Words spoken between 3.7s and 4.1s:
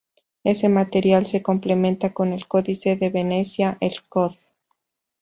el